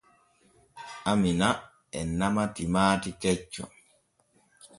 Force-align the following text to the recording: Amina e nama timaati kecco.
Amina 1.11 1.49
e 1.99 2.01
nama 2.19 2.43
timaati 2.55 3.09
kecco. 3.21 3.63